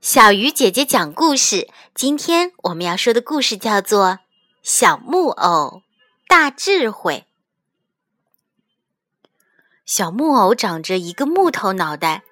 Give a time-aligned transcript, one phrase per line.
[0.00, 1.68] 小鱼姐姐讲故事。
[1.94, 4.06] 今天我们要说的故事叫做
[4.62, 5.82] 《小木偶
[6.28, 7.24] 大智慧》。
[9.84, 12.22] 小木偶长着一个木头脑袋，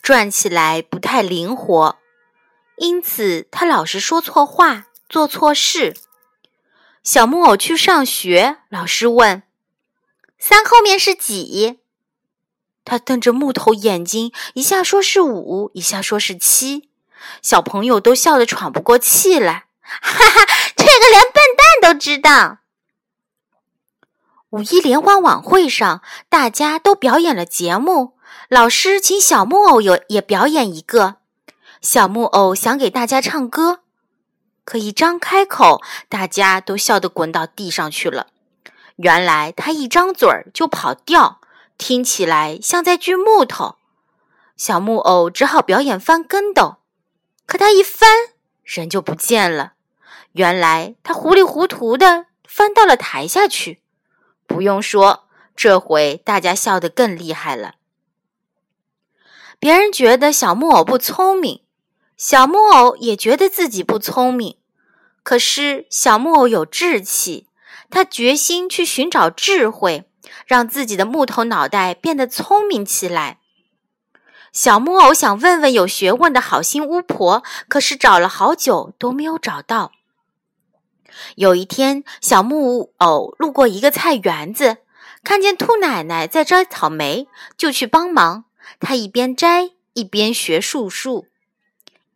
[0.00, 1.98] 转起来不太灵活，
[2.76, 5.96] 因此他老是说错话，做错事。
[7.02, 9.42] 小木偶去上学，老师问
[10.38, 11.78] ：“三后面是几？”
[12.88, 16.88] 他瞪着木头眼睛，一下说是五，一下说是七。
[17.42, 22.58] 小朋友都笑得喘不过气来，哈哈，这个连笨蛋都知道。
[24.50, 26.00] 五一联欢晚会上，
[26.30, 28.14] 大家都表演了节目，
[28.48, 31.16] 老师请小木偶有也表演一个。
[31.82, 33.80] 小木偶想给大家唱歌，
[34.64, 38.28] 可一张开口，大家都笑得滚到地上去了。
[38.96, 41.40] 原来他一张嘴儿就跑调，
[41.78, 43.76] 听起来像在锯木头。
[44.56, 46.76] 小木偶只好表演翻跟斗。
[47.46, 48.10] 可他一翻，
[48.64, 49.74] 人就不见了。
[50.32, 53.80] 原来他糊里糊涂的翻到了台下去。
[54.46, 57.76] 不用说，这回大家笑得更厉害了。
[59.58, 61.62] 别人觉得小木偶不聪明，
[62.16, 64.58] 小木偶也觉得自己不聪明。
[65.22, 67.48] 可是小木偶有志气，
[67.90, 70.07] 他决心去寻找智慧，
[70.46, 73.38] 让自己的木头脑袋变得聪明起来。
[74.52, 79.92] 小木偶想问问有学问的好心巫婆，可是找了好久都没有找到。
[81.36, 84.78] 有一天，小木偶路过一个菜园子，
[85.22, 88.44] 看见兔奶奶在摘草莓，就去帮忙。
[88.80, 91.26] 他一边摘一边学数数：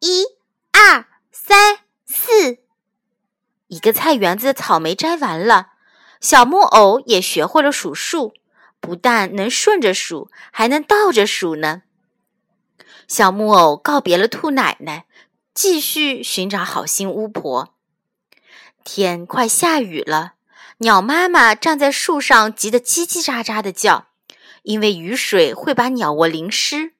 [0.00, 0.24] 一、
[0.72, 2.58] 二、三、四。
[3.68, 5.68] 一个菜园子的草莓摘完了，
[6.20, 8.34] 小木偶也学会了数数，
[8.80, 11.82] 不但能顺着数，还能倒着数呢。
[13.06, 15.06] 小木偶告别了兔奶奶，
[15.54, 17.74] 继续寻找好心巫婆。
[18.84, 20.34] 天快下雨了，
[20.78, 24.08] 鸟妈妈站在树上，急得叽叽喳喳的叫，
[24.62, 26.94] 因为雨水会把鸟窝淋湿。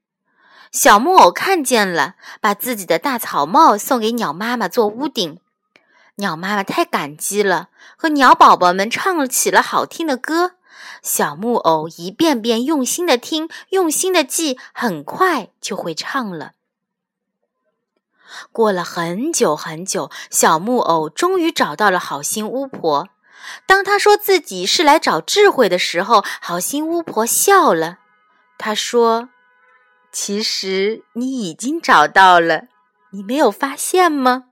[0.70, 5.40] 小木偶看见了，把自己的大草帽送给鸟妈妈做屋顶。
[6.18, 10.52] 鸟妈妈太感激了，和鸟宝宝们唱起了好听的歌。
[11.02, 16.52] 小木偶一遍遍用心的听，用心的记，很快就会唱了。
[18.52, 23.08] 过了很久很久，小木偶终于找到了好心巫婆。
[23.64, 27.98] 当他说自己是来找智慧的时候，好心巫婆笑了。
[28.58, 29.28] 他说
[30.10, 32.64] ：“其实你已经找到了，
[33.12, 34.46] 你没有发现吗？”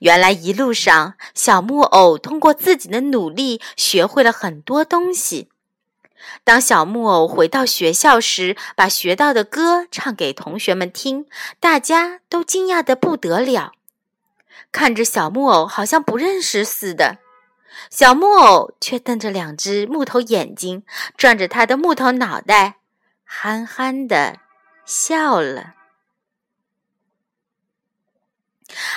[0.00, 5.48] 原来一路上，小木偶通过自己的努力学会了很多东西。
[6.42, 11.26] 当小木偶回到学校时，把学到的歌唱给同学们听，
[11.60, 13.72] 大家都惊讶的不得了，
[14.72, 17.18] 看着小木偶好像不认识似的。
[17.90, 20.82] 小木偶却瞪着两只木头眼睛，
[21.16, 22.76] 转着他的木头脑袋，
[23.24, 24.38] 憨憨的
[24.84, 25.75] 笑了。